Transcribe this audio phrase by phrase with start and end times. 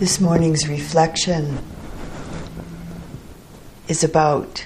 [0.00, 1.58] This morning's reflection
[3.86, 4.64] is about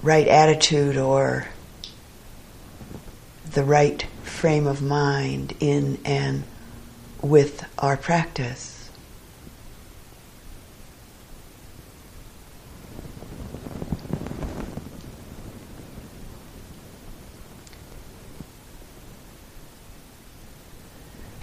[0.00, 1.48] right attitude or
[3.52, 6.44] the right frame of mind in and
[7.20, 8.73] with our practice.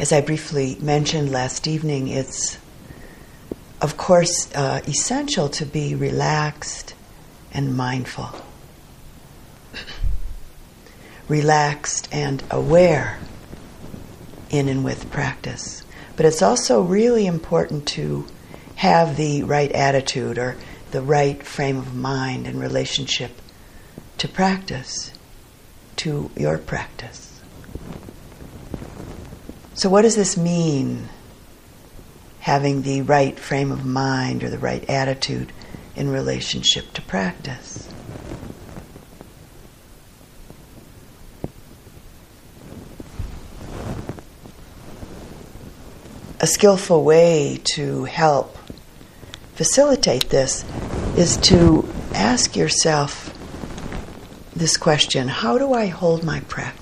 [0.00, 2.56] As I briefly mentioned last evening, it's
[3.82, 6.94] of course uh, essential to be relaxed
[7.52, 8.30] and mindful
[11.28, 13.18] relaxed and aware
[14.48, 15.82] in and with practice.
[16.16, 18.26] But it's also really important to
[18.76, 20.56] have the right attitude or
[20.92, 23.32] the right frame of mind in relationship
[24.16, 25.12] to practice,
[25.96, 27.29] to your practice.
[29.80, 31.08] So, what does this mean?
[32.40, 35.54] Having the right frame of mind or the right attitude
[35.96, 37.88] in relationship to practice.
[46.42, 48.58] a skillful way to help
[49.54, 50.62] facilitate this
[51.16, 53.34] is to ask yourself
[54.54, 56.79] this question How do I hold my practice?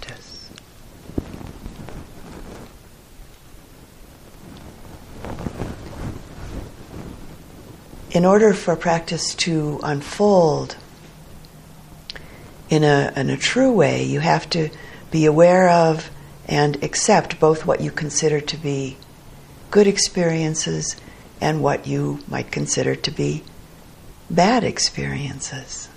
[8.11, 10.77] In order for practice to unfold
[12.71, 14.71] in a, in a true way, you have to
[15.11, 16.11] be aware of
[16.47, 18.97] and accept both what you consider to be
[19.71, 20.97] good experiences
[21.39, 23.45] and what you might consider to be
[24.31, 25.91] bad experiences.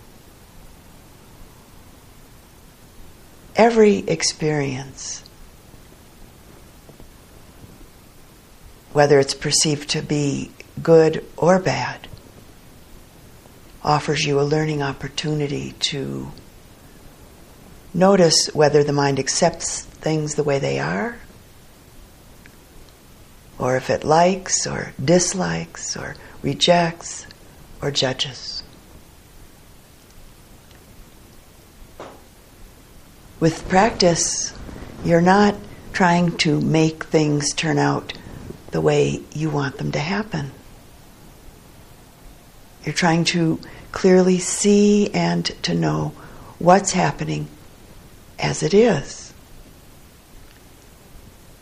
[3.56, 5.24] Every experience,
[8.92, 10.52] whether it's perceived to be
[10.82, 12.08] good or bad,
[13.84, 16.32] offers you a learning opportunity to
[17.94, 21.18] notice whether the mind accepts things the way they are
[23.62, 27.28] or if it likes or dislikes or rejects
[27.82, 28.64] or judges.
[33.40, 34.54] With practice,
[35.04, 35.56] you're not
[35.94, 38.14] trying to make things turn out
[38.72, 40.52] the way you want them to happen.
[42.84, 43.60] You're trying to
[43.92, 46.14] clearly see and to know
[46.60, 47.48] what's happening
[48.40, 49.34] as it is.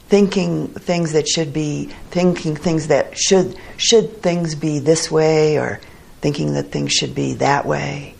[0.07, 5.79] Thinking things that should be thinking things that should should things be this way or
[6.21, 8.15] thinking that things should be that way.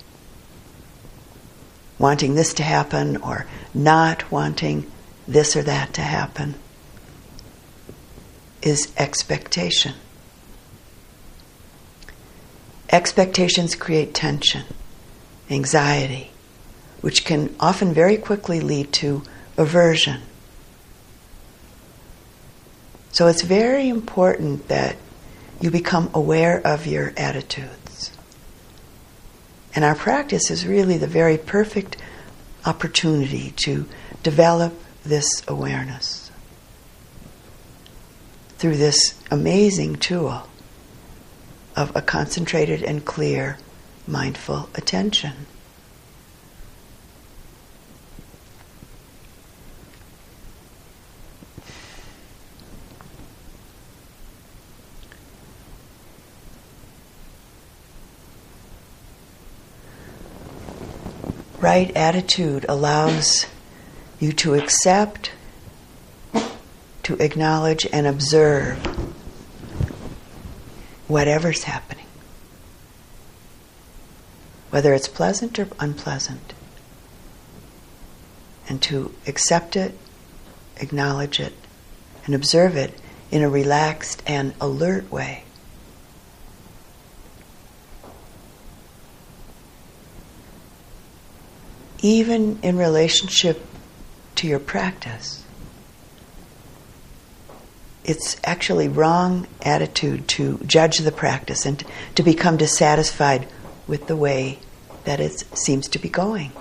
[1.98, 4.90] Wanting this to happen or not wanting
[5.28, 6.56] this or that to happen
[8.62, 9.94] is expectation
[12.92, 14.64] expectations create tension
[15.50, 16.32] anxiety
[17.02, 19.24] which can often very quickly lead to
[19.58, 20.22] aversion
[23.12, 24.96] so it's very important that
[25.62, 28.12] you become aware of your attitudes.
[29.76, 31.98] And our practice is really the very perfect
[32.66, 33.86] opportunity to
[34.24, 34.74] develop
[35.04, 36.32] this awareness
[38.58, 40.49] through this amazing tool
[41.80, 43.58] of a concentrated and clear
[44.06, 45.34] mindful attention.
[61.62, 63.46] right attitude allows
[64.20, 65.32] you to accept,
[67.04, 68.99] to acknowledge, and observe
[71.10, 72.06] whatever's happening,
[74.70, 76.54] whether it's pleasant or unpleasant,
[78.70, 79.98] and to accept it,
[80.78, 81.54] acknowledge it,
[82.26, 82.98] and observe it
[83.32, 85.44] in a relaxed and alert way.
[92.02, 93.66] even in relationship
[94.36, 95.44] to your practice.
[98.10, 101.84] It's actually wrong attitude to judge the practice and
[102.16, 103.48] to become dissatisfied
[103.86, 104.58] with the way
[105.04, 106.52] that it seems to be going.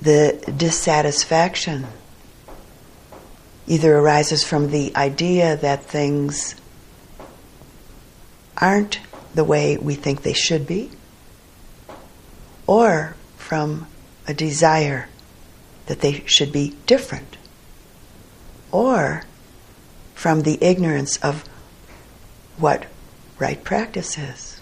[0.00, 1.88] The dissatisfaction
[3.66, 6.54] either arises from the idea that things
[8.58, 9.00] aren't
[9.34, 10.92] the way we think they should be,
[12.68, 13.88] or from
[14.28, 15.08] a desire
[15.86, 17.36] that they should be different,
[18.76, 19.22] or
[20.14, 21.48] from the ignorance of
[22.58, 22.84] what
[23.38, 24.60] right practice is.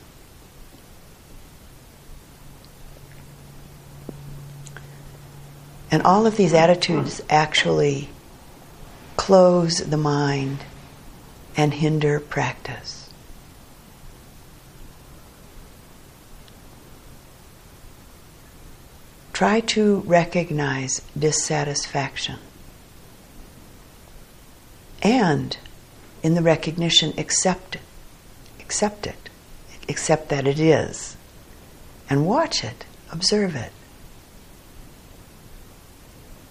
[5.90, 8.08] And all of these attitudes actually
[9.16, 10.58] close the mind
[11.56, 13.10] and hinder practice.
[19.32, 22.38] Try to recognize dissatisfaction.
[25.04, 25.56] And
[26.22, 27.82] in the recognition, accept it.
[28.58, 29.28] Accept it.
[29.88, 31.16] Accept that it is.
[32.08, 32.86] And watch it.
[33.12, 33.72] Observe it.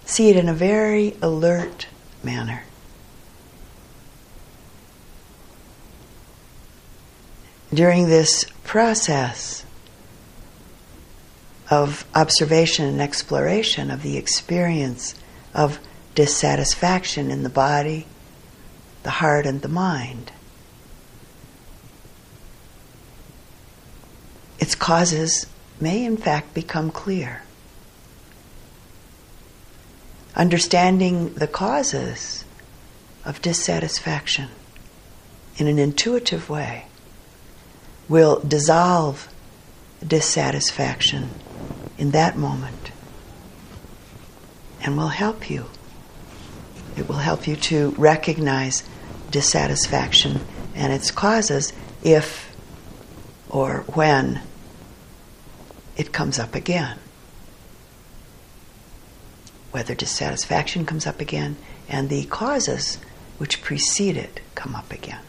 [0.06, 1.88] See it in a very alert
[2.24, 2.64] manner.
[7.74, 9.66] During this process
[11.72, 15.16] of observation and exploration of the experience
[15.56, 15.80] of
[16.14, 18.06] dissatisfaction in the body,
[19.04, 20.32] the heart, and the mind,
[24.60, 25.46] its causes
[25.80, 27.44] may in fact become clear.
[30.36, 32.46] Understanding the causes
[33.26, 34.50] of dissatisfaction
[35.58, 36.86] in an intuitive way
[38.10, 39.30] will dissolve
[40.06, 41.30] dissatisfaction
[41.98, 42.92] in that moment
[44.82, 45.66] and will help you.
[46.98, 48.84] It will help you to recognize
[49.34, 50.40] dissatisfaction
[50.74, 52.56] and its causes if
[53.50, 54.42] or when
[55.98, 56.98] it comes up again
[59.74, 61.58] whether dissatisfaction comes up again,
[61.90, 63.00] and the causes
[63.40, 65.20] which precede it come up again.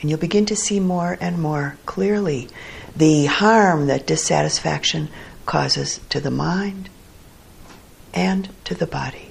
[0.00, 2.48] And you'll begin to see more and more clearly
[2.94, 5.08] the harm that dissatisfaction
[5.46, 6.90] causes to the mind
[8.14, 9.23] and to the body.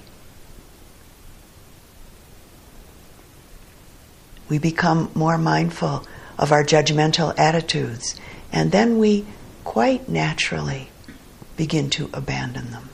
[4.48, 6.06] We become more mindful
[6.38, 8.18] of our judgmental attitudes,
[8.52, 9.26] and then we
[9.64, 10.90] quite naturally
[11.56, 12.88] begin to abandon them.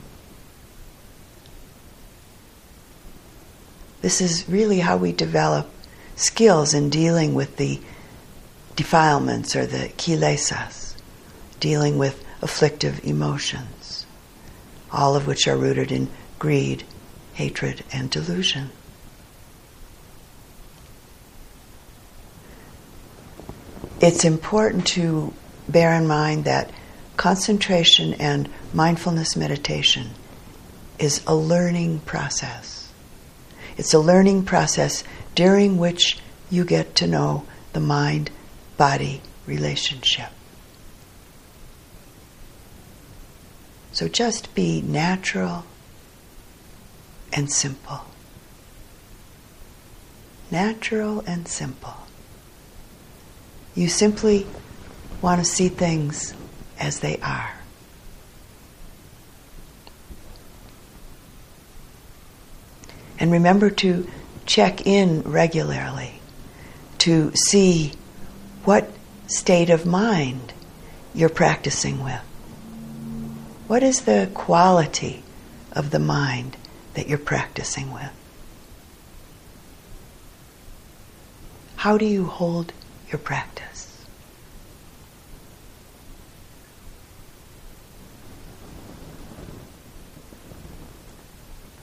[4.03, 5.69] This is really how we develop
[6.17, 7.81] skills in dealing with the
[8.77, 10.95] defilements or the kilesas,
[11.59, 14.07] dealing with afflictive emotions,
[14.91, 16.09] all of which are rooted in
[16.39, 16.85] greed,
[17.35, 18.71] hatred, and delusion.
[24.01, 25.35] It's important to
[25.69, 26.71] bear in mind that
[27.19, 30.11] concentration and mindfulness meditation
[30.99, 32.93] is a learning process.
[33.77, 35.05] It's a learning process
[35.35, 36.19] during which
[36.51, 37.45] you get to know
[37.75, 38.31] the mind
[38.79, 40.31] body relationship.
[43.93, 45.65] So just be natural
[47.35, 48.07] and simple.
[50.51, 51.95] Natural and simple.
[53.81, 54.47] You simply
[55.23, 56.35] want to see things
[56.79, 57.55] as they are.
[63.19, 64.07] And remember to
[64.45, 66.21] check in regularly
[66.99, 67.93] to see
[68.65, 68.91] what
[69.29, 70.53] state of mind
[71.15, 72.21] you're practicing with.
[73.67, 75.23] What is the quality
[75.73, 76.59] of the mind
[76.93, 78.13] that you're practicing with?
[81.77, 82.75] How do you hold
[83.13, 83.90] your practice?